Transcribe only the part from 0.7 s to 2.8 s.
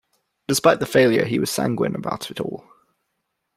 the failure, he was sanguine about it all.